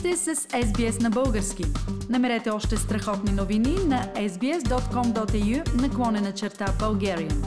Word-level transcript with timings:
сте 0.00 0.16
с 0.16 0.34
SBS 0.36 1.02
на 1.02 1.10
български. 1.10 1.64
Намерете 2.08 2.50
още 2.50 2.76
страхотни 2.76 3.32
новини 3.32 3.76
на 3.86 4.06
sbs.com.au 4.16 5.74
наклонена 5.74 6.34
черта 6.34 6.66
Bulgarian. 6.80 7.44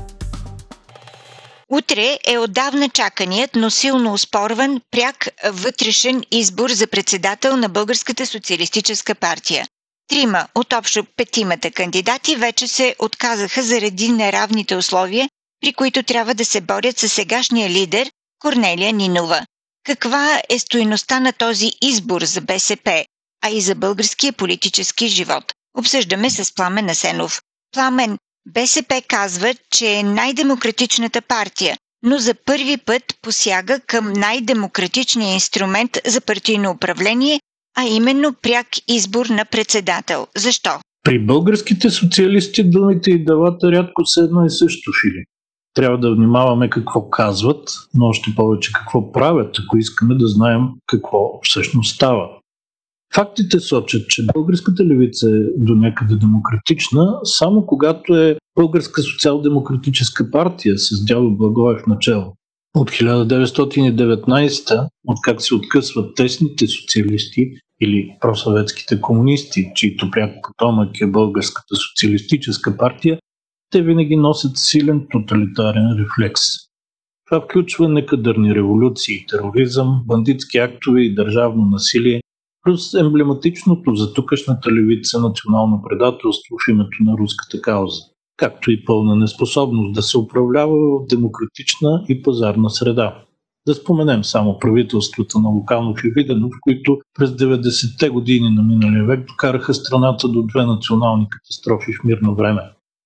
Утре 1.69 2.19
е 2.27 2.37
отдавна 2.37 2.89
чаканият, 2.89 3.55
но 3.55 3.69
силно 3.69 4.13
успорван 4.13 4.81
пряк 4.91 5.27
вътрешен 5.49 6.23
избор 6.31 6.69
за 6.69 6.87
председател 6.87 7.57
на 7.57 7.69
Българската 7.69 8.25
социалистическа 8.25 9.15
партия. 9.15 9.67
Трима 10.07 10.47
от 10.55 10.73
общо 10.73 11.05
петимата 11.17 11.71
кандидати 11.71 12.35
вече 12.35 12.67
се 12.67 12.95
отказаха 12.99 13.63
заради 13.63 14.11
неравните 14.11 14.75
условия, 14.75 15.29
при 15.61 15.73
които 15.73 16.03
трябва 16.03 16.33
да 16.33 16.45
се 16.45 16.61
борят 16.61 16.99
с 16.99 17.09
сегашния 17.09 17.69
лидер 17.69 18.11
Корнелия 18.39 18.93
Нинова. 18.93 19.45
Каква 19.83 20.41
е 20.49 20.59
стоеността 20.59 21.19
на 21.19 21.33
този 21.33 21.71
избор 21.81 22.23
за 22.23 22.41
БСП, 22.41 23.05
а 23.45 23.49
и 23.49 23.61
за 23.61 23.75
българския 23.75 24.33
политически 24.33 25.07
живот? 25.07 25.43
Обсъждаме 25.77 26.29
с 26.29 26.55
Пламен 26.55 26.89
Асенов. 26.89 27.41
Пламен, 27.73 28.17
БСП 28.53 29.01
казва, 29.07 29.53
че 29.71 29.93
е 29.93 30.03
най-демократичната 30.03 31.21
партия, 31.21 31.77
но 32.03 32.17
за 32.17 32.33
първи 32.33 32.77
път 32.77 33.03
посяга 33.21 33.79
към 33.79 34.13
най-демократичния 34.13 35.33
инструмент 35.33 35.97
за 36.05 36.21
партийно 36.21 36.71
управление, 36.71 37.39
а 37.77 37.83
именно 37.83 38.33
пряк 38.33 38.67
избор 38.87 39.25
на 39.25 39.45
председател. 39.45 40.27
Защо? 40.35 40.69
При 41.03 41.19
българските 41.19 41.89
социалисти 41.89 42.69
думите 42.69 43.11
и 43.11 43.25
делата 43.25 43.71
рядко 43.71 44.05
са 44.05 44.21
едно 44.21 44.45
и 44.45 44.49
също, 44.49 44.91
Фили. 45.01 45.23
Трябва 45.73 45.97
да 45.97 46.15
внимаваме 46.15 46.69
какво 46.69 47.09
казват, 47.09 47.69
но 47.93 48.05
още 48.05 48.35
повече 48.35 48.71
какво 48.73 49.11
правят, 49.11 49.55
ако 49.65 49.77
искаме 49.77 50.15
да 50.15 50.27
знаем 50.27 50.61
какво 50.87 51.39
всъщност 51.43 51.95
става. 51.95 52.29
Фактите 53.15 53.59
сочат, 53.59 54.09
че 54.09 54.25
българската 54.33 54.85
левица 54.85 55.29
е 55.29 55.39
до 55.57 55.75
някъде 55.75 56.15
демократична, 56.15 57.19
само 57.23 57.65
когато 57.65 58.15
е 58.15 58.37
българска 58.55 59.01
социал-демократическа 59.01 60.31
партия 60.31 60.77
с 60.77 61.05
дядо 61.05 61.31
Благоев 61.31 61.87
начало. 61.87 62.33
От 62.75 62.91
1919, 62.91 64.87
от 65.07 65.17
как 65.23 65.41
се 65.41 65.55
откъсват 65.55 66.15
тесните 66.15 66.67
социалисти 66.67 67.51
или 67.81 68.17
просъветските 68.21 69.01
комунисти, 69.01 69.71
чието 69.75 70.11
пряк 70.11 70.35
потомък 70.43 71.01
е 71.01 71.07
Българската 71.07 71.75
социалистическа 71.75 72.77
партия, 72.77 73.19
те 73.73 73.81
винаги 73.81 74.15
носят 74.15 74.51
силен 74.55 75.07
тоталитарен 75.11 75.87
рефлекс. 75.99 76.41
Това 77.25 77.41
включва 77.41 77.89
некадърни 77.89 78.55
революции, 78.55 79.25
тероризъм, 79.29 80.01
бандитски 80.05 80.57
актове 80.57 81.01
и 81.01 81.15
държавно 81.15 81.65
насилие, 81.65 82.21
плюс 82.63 82.93
емблематичното 82.93 83.95
за 83.95 84.13
тукашната 84.13 84.71
левица 84.71 85.19
национално 85.19 85.81
предателство 85.89 86.55
в 86.65 86.71
името 86.71 86.97
на 87.03 87.17
руската 87.17 87.61
кауза, 87.61 88.01
както 88.37 88.71
и 88.71 88.85
пълна 88.85 89.15
неспособност 89.15 89.93
да 89.93 90.01
се 90.01 90.17
управлява 90.17 90.99
в 90.99 91.05
демократична 91.09 92.05
и 92.09 92.21
пазарна 92.21 92.69
среда. 92.69 93.23
Да 93.67 93.73
споменем 93.73 94.23
само 94.23 94.59
правителствата 94.59 95.39
на 95.39 95.49
Луканов 95.49 96.03
и 96.03 96.11
Виденов, 96.15 96.51
които 96.61 96.99
през 97.13 97.29
90-те 97.29 98.09
години 98.09 98.49
на 98.49 98.63
миналия 98.63 99.05
век 99.05 99.27
докараха 99.27 99.73
страната 99.73 100.27
до 100.27 100.43
две 100.43 100.65
национални 100.65 101.27
катастрофи 101.29 101.93
в 101.93 102.03
мирно 102.03 102.35
време. 102.35 102.61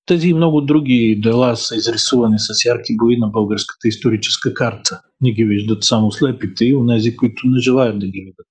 Тези 0.08 0.30
и 0.30 0.34
много 0.34 0.62
други 0.62 1.20
дела 1.24 1.56
са 1.58 1.76
изрисувани 1.76 2.40
с 2.40 2.66
ярки 2.66 2.98
бои 2.98 3.18
на 3.18 3.28
българската 3.28 3.88
историческа 3.88 4.54
карта. 4.54 5.02
Не 5.22 5.32
ги 5.32 5.44
виждат 5.44 5.84
само 5.84 6.12
слепите 6.12 6.66
и 6.66 6.76
онези, 6.76 7.16
които 7.16 7.48
не 7.48 7.60
желаят 7.60 8.00
да 8.00 8.08
ги 8.08 8.20
видят. 8.20 8.46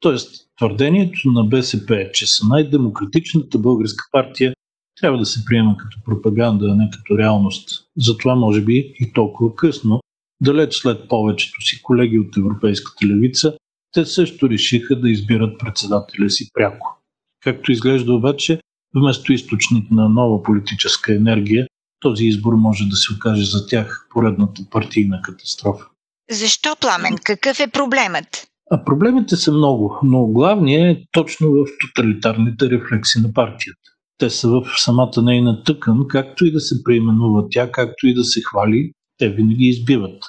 Тоест, 0.00 0.46
твърдението 0.58 1.30
на 1.30 1.44
БСП, 1.44 2.10
че 2.14 2.26
са 2.26 2.46
най-демократичната 2.46 3.58
българска 3.58 4.04
партия, 4.12 4.54
трябва 5.00 5.18
да 5.18 5.26
се 5.26 5.44
приема 5.44 5.76
като 5.76 5.96
пропаганда, 6.04 6.66
а 6.70 6.74
не 6.74 6.90
като 6.92 7.18
реалност. 7.18 7.84
Затова, 7.96 8.34
може 8.34 8.60
би, 8.60 8.94
и 9.00 9.12
толкова 9.12 9.54
късно, 9.54 10.00
далеч 10.42 10.74
след 10.74 11.08
повечето 11.08 11.60
си 11.60 11.82
колеги 11.82 12.18
от 12.18 12.36
Европейската 12.36 13.06
левица, 13.06 13.56
те 13.92 14.04
също 14.04 14.50
решиха 14.50 15.00
да 15.00 15.10
избират 15.10 15.58
председателя 15.58 16.30
си 16.30 16.50
пряко. 16.54 16.98
Както 17.42 17.72
изглежда 17.72 18.14
обаче, 18.14 18.59
вместо 18.94 19.32
източник 19.32 19.90
на 19.90 20.08
нова 20.08 20.42
политическа 20.42 21.14
енергия, 21.14 21.66
този 22.00 22.24
избор 22.24 22.54
може 22.54 22.84
да 22.84 22.96
се 22.96 23.14
окаже 23.14 23.44
за 23.44 23.66
тях 23.66 24.06
поредната 24.10 24.62
партийна 24.70 25.22
катастрофа. 25.22 25.84
Защо 26.30 26.76
пламен? 26.80 27.16
Какъв 27.24 27.60
е 27.60 27.66
проблемът? 27.66 28.46
А 28.70 28.84
проблемите 28.84 29.36
са 29.36 29.52
много, 29.52 29.98
но 30.02 30.26
главният 30.26 30.98
е 30.98 31.02
точно 31.12 31.50
в 31.50 31.64
тоталитарните 31.80 32.70
рефлекси 32.70 33.20
на 33.20 33.32
партията. 33.32 33.80
Те 34.18 34.30
са 34.30 34.48
в 34.48 34.62
самата 34.76 35.22
нейна 35.22 35.62
тъкан, 35.62 36.08
както 36.08 36.46
и 36.46 36.52
да 36.52 36.60
се 36.60 36.84
преименува 36.84 37.44
тя, 37.50 37.72
както 37.72 38.06
и 38.06 38.14
да 38.14 38.24
се 38.24 38.40
хвали, 38.42 38.92
те 39.18 39.28
винаги 39.28 39.64
избиват. 39.64 40.24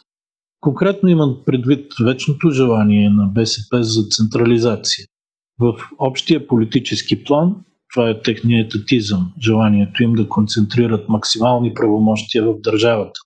Конкретно 0.62 1.10
имам 1.10 1.38
предвид 1.46 1.92
вечното 2.04 2.52
желание 2.52 3.10
на 3.10 3.26
БСП 3.26 3.84
за 3.84 4.04
централизация. 4.12 5.06
В 5.60 5.74
общия 6.00 6.48
политически 6.48 7.24
план 7.24 7.56
това 7.91 8.09
е 8.09 8.22
техният 8.22 8.75
етатизъм, 8.75 9.34
желанието 9.41 10.03
им 10.03 10.13
да 10.13 10.29
концентрират 10.29 11.09
максимални 11.09 11.74
правомощия 11.74 12.44
в 12.44 12.62
държавата. 12.62 13.19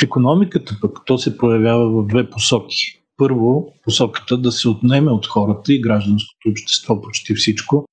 В 0.00 0.04
економиката 0.04 0.78
пък 0.80 0.98
то 1.06 1.18
се 1.18 1.38
проявява 1.38 2.02
в 2.02 2.06
две 2.06 2.30
посоки. 2.30 3.02
Първо, 3.16 3.72
посоката 3.84 4.36
да 4.36 4.52
се 4.52 4.68
отнеме 4.68 5.10
от 5.10 5.26
хората 5.26 5.72
и 5.72 5.80
гражданското 5.80 6.48
общество 6.50 7.00
почти 7.00 7.34
всичко, 7.34 7.84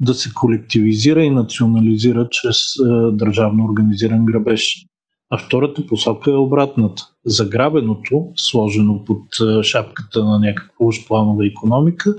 да 0.00 0.14
се 0.14 0.30
колективизира 0.34 1.22
и 1.22 1.30
национализира 1.30 2.28
чрез 2.30 2.56
е, 2.56 3.12
държавно 3.12 3.64
организиран 3.64 4.24
грабеж. 4.24 4.86
А 5.30 5.38
втората 5.38 5.86
посока 5.86 6.30
е 6.30 6.34
обратната. 6.34 7.02
Заграбеното, 7.24 8.32
сложено 8.36 9.04
под 9.04 9.22
е, 9.40 9.62
шапката 9.62 10.24
на 10.24 10.38
някаква 10.38 10.86
уж 10.86 11.06
планова 11.06 11.46
економика, 11.46 12.14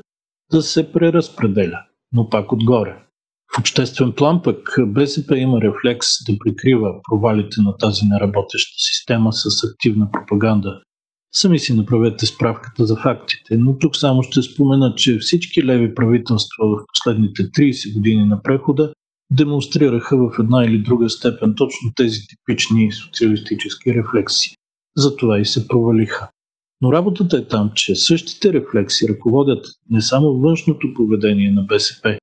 да 0.51 0.61
се 0.61 0.91
преразпределя, 0.91 1.79
но 2.13 2.29
пак 2.29 2.51
отгоре. 2.51 3.06
В 3.57 3.59
обществен 3.59 4.11
план 4.11 4.41
пък 4.41 4.75
БСП 4.87 5.37
има 5.37 5.61
рефлекс 5.61 6.07
да 6.27 6.37
прикрива 6.39 6.93
провалите 7.09 7.61
на 7.61 7.77
тази 7.77 8.05
неработеща 8.05 8.75
система 8.77 9.33
с 9.33 9.63
активна 9.63 10.11
пропаганда. 10.11 10.81
Сами 11.31 11.59
си 11.59 11.73
направете 11.73 12.25
справката 12.25 12.85
за 12.85 12.95
фактите, 12.95 13.57
но 13.57 13.77
тук 13.77 13.95
само 13.95 14.23
ще 14.23 14.41
спомена, 14.41 14.93
че 14.95 15.17
всички 15.17 15.63
леви 15.63 15.95
правителства 15.95 16.65
в 16.67 16.85
последните 16.93 17.43
30 17.43 17.93
години 17.93 18.25
на 18.25 18.41
прехода 18.41 18.93
демонстрираха 19.31 20.17
в 20.17 20.39
една 20.39 20.65
или 20.65 20.77
друга 20.77 21.09
степен 21.09 21.53
точно 21.57 21.91
тези 21.95 22.19
типични 22.27 22.91
социалистически 22.91 23.93
рефлекси. 23.93 24.55
Затова 24.97 25.39
и 25.39 25.45
се 25.45 25.67
провалиха. 25.67 26.29
Но 26.81 26.93
работата 26.93 27.37
е 27.37 27.47
там, 27.47 27.71
че 27.75 27.95
същите 27.95 28.53
рефлекси 28.53 29.07
ръководят 29.09 29.65
не 29.89 30.01
само 30.01 30.33
външното 30.33 30.93
поведение 30.93 31.51
на 31.51 31.63
БСП, 31.63 32.17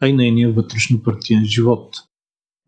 а 0.00 0.08
и 0.08 0.12
нейния 0.12 0.52
вътрешно 0.52 1.02
партиен 1.02 1.44
живот. 1.44 1.94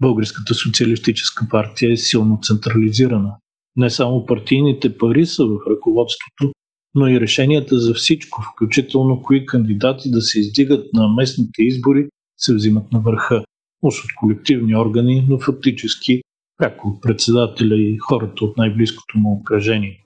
Българската 0.01 0.55
социалистическа 0.55 1.47
партия 1.51 1.93
е 1.93 1.97
силно 1.97 2.39
централизирана. 2.43 3.37
Не 3.77 3.91
само 3.91 4.27
партийните 4.27 4.99
пари 4.99 5.27
са 5.27 5.47
в 5.47 5.59
ръководството, 5.71 6.53
но 6.95 7.09
и 7.09 7.21
решенията 7.21 7.79
за 7.79 7.95
всичко, 7.95 8.43
включително 8.43 9.23
кои 9.23 9.47
кандидати 9.47 10.11
да 10.11 10.21
се 10.21 10.41
издигат 10.41 10.93
на 10.93 11.09
местните 11.09 11.63
избори, 11.63 12.09
се 12.37 12.55
взимат 12.55 12.93
на 12.93 13.01
върха. 13.01 13.45
Уж 13.83 14.05
от 14.05 14.11
колективни 14.21 14.77
органи, 14.77 15.27
но 15.29 15.39
фактически 15.39 16.23
пряко 16.57 16.89
от 16.89 17.03
председателя 17.03 17.77
и 17.77 17.99
хората 17.99 18.45
от 18.45 18.57
най-близкото 18.57 19.19
му 19.19 19.33
окръжение. 19.33 20.05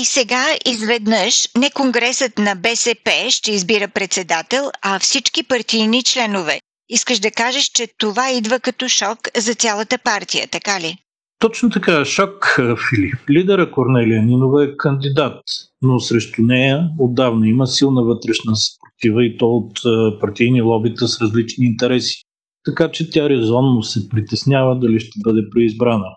И 0.00 0.04
сега 0.04 0.44
изведнъж 0.66 1.48
не 1.58 1.70
Конгресът 1.70 2.38
на 2.38 2.54
БСП 2.54 3.10
ще 3.30 3.52
избира 3.52 3.88
председател, 3.88 4.70
а 4.82 4.98
всички 4.98 5.42
партийни 5.42 6.02
членове. 6.02 6.60
Искаш 6.88 7.18
да 7.18 7.30
кажеш, 7.30 7.64
че 7.64 7.86
това 7.98 8.30
идва 8.30 8.60
като 8.60 8.88
шок 8.88 9.18
за 9.36 9.54
цялата 9.54 9.98
партия, 9.98 10.48
така 10.48 10.80
ли? 10.80 10.96
Точно 11.38 11.70
така, 11.70 12.04
шок, 12.04 12.60
Филип. 12.90 13.30
Лидера 13.30 13.70
Корнелия 13.70 14.22
Нинова 14.22 14.64
е 14.64 14.76
кандидат, 14.76 15.40
но 15.82 16.00
срещу 16.00 16.42
нея 16.42 16.88
отдавна 16.98 17.48
има 17.48 17.66
силна 17.66 18.02
вътрешна 18.02 18.52
съпротива 18.56 19.24
и 19.24 19.38
то 19.38 19.46
от 19.46 19.78
партийни 20.20 20.62
лобита 20.62 21.08
с 21.08 21.20
различни 21.20 21.66
интереси. 21.66 22.22
Така 22.64 22.90
че 22.90 23.10
тя 23.10 23.28
резонно 23.28 23.82
се 23.82 24.08
притеснява 24.08 24.78
дали 24.78 25.00
ще 25.00 25.20
бъде 25.24 25.40
преизбрана. 25.50 26.16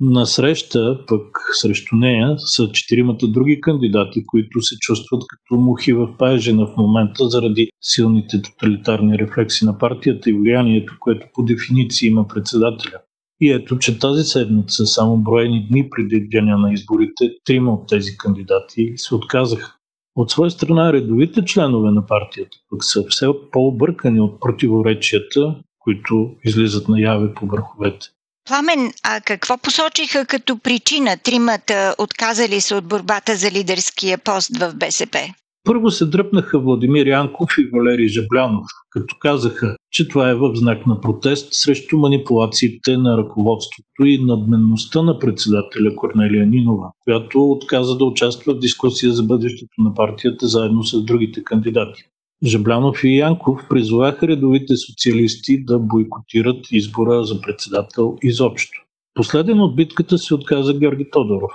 На 0.00 0.26
среща 0.26 1.04
пък 1.06 1.38
срещу 1.52 1.96
нея 1.96 2.34
са 2.38 2.72
четиримата 2.72 3.28
други 3.28 3.60
кандидати, 3.60 4.26
които 4.26 4.62
се 4.62 4.76
чувстват 4.78 5.22
като 5.28 5.60
мухи 5.60 5.92
в 5.92 6.16
паежена 6.18 6.66
в 6.66 6.76
момента 6.76 7.28
заради 7.28 7.70
силните 7.82 8.42
тоталитарни 8.42 9.18
рефлекси 9.18 9.64
на 9.64 9.78
партията 9.78 10.30
и 10.30 10.32
влиянието, 10.32 10.96
което 11.00 11.26
по 11.34 11.42
дефиниция 11.42 12.06
има 12.06 12.28
председателя. 12.28 12.98
И 13.40 13.50
ето, 13.50 13.78
че 13.78 13.98
тази 13.98 14.24
седмица, 14.24 14.86
само 14.86 15.16
броени 15.16 15.66
дни 15.70 15.90
преди 15.90 16.20
деня 16.20 16.58
на 16.58 16.72
изборите, 16.72 17.30
трима 17.44 17.74
от 17.74 17.88
тези 17.88 18.16
кандидати 18.16 18.92
се 18.96 19.14
отказаха. 19.14 19.76
От 20.16 20.30
своя 20.30 20.50
страна, 20.50 20.92
редовите 20.92 21.44
членове 21.44 21.90
на 21.90 22.06
партията 22.06 22.56
пък 22.70 22.84
са 22.84 23.04
все 23.08 23.26
по-объркани 23.52 24.20
от 24.20 24.40
противоречията, 24.40 25.56
които 25.78 26.36
излизат 26.44 26.88
наяве 26.88 27.34
по 27.34 27.46
върховете. 27.46 28.06
Пламен, 28.48 28.92
а 29.02 29.20
какво 29.20 29.58
посочиха 29.58 30.26
като 30.26 30.58
причина 30.58 31.16
тримата 31.24 31.94
отказали 31.98 32.60
се 32.60 32.74
от 32.74 32.84
борбата 32.84 33.36
за 33.36 33.50
лидерския 33.50 34.18
пост 34.18 34.56
в 34.56 34.74
БСП? 34.74 35.18
Първо 35.64 35.90
се 35.90 36.06
дръпнаха 36.06 36.58
Владимир 36.58 37.06
Янков 37.06 37.50
и 37.58 37.68
Валерий 37.72 38.08
Жаблянов, 38.08 38.66
като 38.90 39.16
казаха, 39.20 39.76
че 39.90 40.08
това 40.08 40.30
е 40.30 40.34
в 40.34 40.52
знак 40.54 40.86
на 40.86 41.00
протест 41.00 41.48
срещу 41.50 41.98
манипулациите 41.98 42.96
на 42.96 43.18
ръководството 43.18 44.04
и 44.04 44.24
надменността 44.24 45.02
на 45.02 45.18
председателя 45.18 45.96
Корнелия 45.96 46.46
Нинова, 46.46 46.90
която 47.04 47.50
отказа 47.50 47.96
да 47.96 48.04
участва 48.04 48.54
в 48.54 48.58
дискусия 48.58 49.12
за 49.12 49.22
бъдещето 49.22 49.74
на 49.78 49.94
партията 49.94 50.46
заедно 50.48 50.84
с 50.84 51.04
другите 51.04 51.44
кандидати. 51.44 52.02
Жаблянов 52.44 53.04
и 53.04 53.16
Янков 53.16 53.60
призоваха 53.70 54.28
редовите 54.28 54.76
социалисти 54.76 55.64
да 55.64 55.78
бойкотират 55.78 56.66
избора 56.70 57.24
за 57.24 57.40
председател 57.40 58.16
изобщо. 58.22 58.80
Последен 59.14 59.60
от 59.60 59.76
битката 59.76 60.18
се 60.18 60.34
отказа 60.34 60.74
Георги 60.74 61.10
Тодоров. 61.10 61.52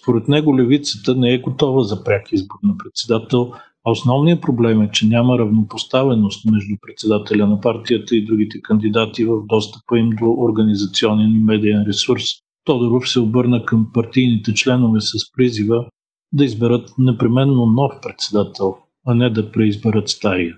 Според 0.00 0.28
него 0.28 0.58
левицата 0.58 1.14
не 1.14 1.34
е 1.34 1.40
готова 1.40 1.82
за 1.82 2.04
пряк 2.04 2.32
избор 2.32 2.58
на 2.62 2.76
председател, 2.78 3.52
а 3.86 3.90
основният 3.90 4.42
проблем 4.42 4.82
е, 4.82 4.90
че 4.92 5.06
няма 5.06 5.38
равнопоставеност 5.38 6.50
между 6.50 6.76
председателя 6.86 7.46
на 7.46 7.60
партията 7.60 8.16
и 8.16 8.24
другите 8.24 8.60
кандидати 8.62 9.24
в 9.24 9.46
достъпа 9.46 9.98
им 9.98 10.10
до 10.10 10.30
организационен 10.38 11.30
и 11.30 11.44
медиен 11.44 11.84
ресурс. 11.86 12.22
Тодоров 12.64 13.08
се 13.08 13.20
обърна 13.20 13.64
към 13.64 13.86
партийните 13.94 14.54
членове 14.54 15.00
с 15.00 15.32
призива 15.36 15.84
да 16.32 16.44
изберат 16.44 16.90
непременно 16.98 17.66
нов 17.66 17.92
председател, 18.02 18.76
а 19.08 19.14
не 19.14 19.30
да 19.30 19.52
преизберат 19.52 20.08
стария. 20.08 20.56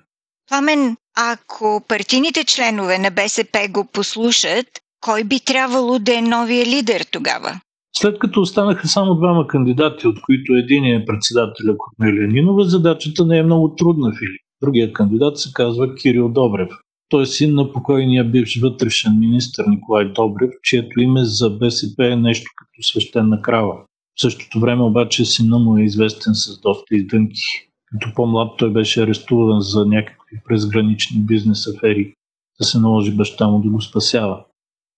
Пламен, 0.49 0.97
ако 1.17 1.82
партийните 1.88 2.44
членове 2.44 2.99
на 2.99 3.11
БСП 3.11 3.69
го 3.70 3.85
послушат, 3.93 4.67
кой 5.00 5.25
би 5.25 5.41
трябвало 5.41 5.99
да 5.99 6.19
е 6.19 6.23
новия 6.23 6.67
лидер 6.67 7.05
тогава? 7.12 7.61
След 7.97 8.19
като 8.19 8.41
останаха 8.41 8.88
само 8.88 9.14
двама 9.14 9.47
кандидати, 9.47 10.06
от 10.06 10.23
които 10.23 10.55
един 10.55 10.85
е 10.85 11.05
председателя 11.05 11.76
Корнелия 11.79 12.29
Нинова, 12.29 12.64
задачата 12.64 13.26
не 13.26 13.38
е 13.38 13.43
много 13.43 13.75
трудна, 13.75 14.12
Филип. 14.19 14.41
Другият 14.62 14.93
кандидат 14.93 15.38
се 15.38 15.50
казва 15.55 15.94
Кирил 15.94 16.29
Добрев. 16.29 16.69
Той 17.08 17.23
е 17.23 17.26
син 17.26 17.55
на 17.55 17.73
покойния 17.73 18.25
бивш 18.25 18.61
вътрешен 18.61 19.19
министр 19.19 19.64
Николай 19.69 20.05
Добрев, 20.05 20.50
чието 20.62 21.00
име 21.00 21.25
за 21.25 21.50
БСП 21.50 22.06
е 22.06 22.17
нещо 22.17 22.50
като 22.56 22.88
свещена 22.88 23.43
крава. 23.43 23.75
В 24.19 24.20
същото 24.20 24.61
време 24.61 24.82
обаче 24.82 25.25
сина 25.25 25.58
му 25.58 25.79
е 25.79 25.82
известен 25.82 26.35
с 26.35 26.61
доста 26.61 26.97
издънки. 26.97 27.69
Като 27.92 28.14
по-млад 28.14 28.52
той 28.58 28.72
беше 28.72 29.02
арестуван 29.02 29.60
за 29.60 29.87
някакви 29.87 30.40
презгранични 30.48 31.20
бизнес 31.20 31.66
афери, 31.66 32.14
да 32.60 32.66
се 32.66 32.78
наложи 32.78 33.16
баща 33.16 33.48
му 33.48 33.60
да 33.60 33.70
го 33.70 33.81
спасява. 33.81 34.44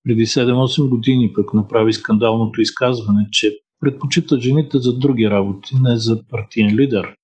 Преди 0.05 0.27
7-8 0.27 0.89
години 0.89 1.33
пък 1.33 1.55
направи 1.55 1.93
скандалното 1.93 2.61
изказване, 2.61 3.29
че 3.31 3.59
предпочита 3.81 4.41
жените 4.41 4.79
за 4.79 4.99
други 4.99 5.31
работи, 5.31 5.75
не 5.81 5.97
за 5.97 6.23
партиен 6.29 6.77
лидер. 6.77 7.15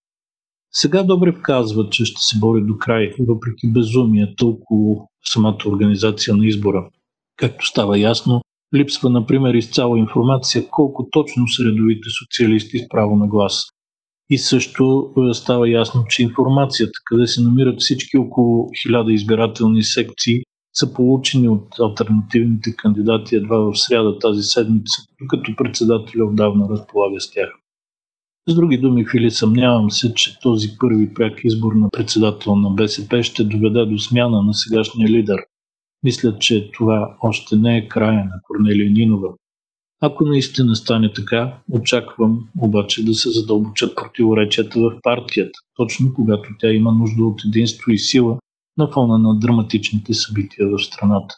Сега 0.72 1.02
Добрев 1.02 1.42
казва, 1.42 1.90
че 1.90 2.04
ще 2.04 2.22
се 2.22 2.38
бори 2.38 2.62
до 2.62 2.78
край, 2.78 3.14
въпреки 3.18 3.72
безумията 3.72 4.46
около 4.46 5.08
самата 5.24 5.58
организация 5.66 6.36
на 6.36 6.46
избора. 6.46 6.88
Както 7.36 7.66
става 7.66 7.98
ясно, 7.98 8.42
липсва, 8.74 9.10
например, 9.10 9.54
изцяло 9.54 9.96
информация 9.96 10.68
колко 10.70 11.08
точно 11.10 11.48
са 11.48 11.64
редовите 11.64 12.08
социалисти 12.20 12.78
с 12.78 12.88
право 12.88 13.16
на 13.16 13.26
глас. 13.26 13.64
И 14.30 14.38
също 14.38 15.12
е, 15.19 15.34
става 15.34 15.70
ясно, 15.70 16.04
че 16.08 16.22
информацията, 16.22 16.92
къде 17.04 17.26
се 17.26 17.42
намират 17.42 17.80
всички 17.80 18.19
около 18.19 18.69
1000 18.88 19.12
избирателни 19.12 19.82
секции, 19.82 20.42
са 20.75 20.94
получени 20.94 21.48
от 21.48 21.80
альтернативните 21.80 22.76
кандидати 22.76 23.36
едва 23.36 23.58
в 23.58 23.75
сряда 23.75 24.19
тази 24.19 24.42
седмица, 24.42 25.02
докато 25.20 25.56
председателя 25.56 26.25
отдавна 26.25 26.69
разполага 26.69 27.20
с 27.20 27.30
тях. 27.30 27.48
С 28.48 28.54
други 28.54 28.78
думи, 28.78 29.06
Фили, 29.10 29.30
съмнявам 29.30 29.90
се, 29.90 30.14
че 30.14 30.40
този 30.40 30.69
първи 30.78 31.14
пряк 31.14 31.40
избор 31.44 31.72
на 31.72 31.90
председател 31.90 32.56
на 32.56 32.70
БСП 32.70 33.22
ще 33.22 33.44
доведе 33.44 33.84
до 33.84 33.98
смяна 33.98 34.42
на 34.42 34.54
сегашния 34.54 35.08
лидер. 35.08 35.38
Мисля, 36.02 36.38
че 36.38 36.70
това 36.70 37.16
още 37.22 37.56
не 37.56 37.76
е 37.76 37.88
края 37.88 38.25
на 38.25 38.40
Корнелия 38.42 38.90
Нинова. 38.90 39.28
Ако 40.00 40.24
наистина 40.24 40.76
стане 40.76 41.12
така, 41.12 41.54
очаквам 41.70 42.48
обаче 42.58 43.04
да 43.04 43.14
се 43.14 43.30
задълбочат 43.30 43.96
противоречията 43.96 44.80
в 44.80 44.98
партията, 45.02 45.58
точно 45.76 46.14
когато 46.14 46.48
тя 46.58 46.72
има 46.72 46.92
нужда 46.92 47.24
от 47.24 47.44
единство 47.44 47.90
и 47.90 47.98
сила, 47.98 48.38
на 48.78 48.92
фона 48.92 49.18
на 49.18 49.38
драматичните 49.38 50.14
събития 50.14 50.68
в 50.68 50.78
страната. 50.78 51.34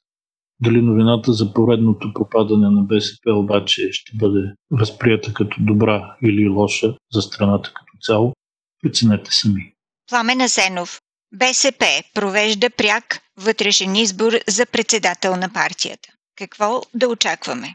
Дали 0.62 0.82
новината 0.82 1.32
за 1.32 1.54
поредното 1.54 2.12
пропадане 2.14 2.70
на 2.70 2.82
БСП 2.82 3.32
обаче 3.32 3.88
ще 3.92 4.16
бъде 4.16 4.54
възприята 4.70 5.34
като 5.34 5.56
добра 5.60 6.16
или 6.24 6.48
лоша 6.48 6.94
за 7.12 7.22
страната 7.22 7.72
като 7.74 7.92
цяло, 8.00 8.32
преценете 8.82 9.30
сами. 9.32 9.72
Пламен 10.10 10.40
Асенов. 10.40 11.00
БСП 11.32 11.86
провежда 12.14 12.70
пряк 12.70 13.20
вътрешен 13.36 13.96
избор 13.96 14.32
за 14.48 14.66
председател 14.66 15.36
на 15.36 15.52
партията. 15.52 16.08
Какво 16.36 16.82
да 16.94 17.08
очакваме? 17.08 17.74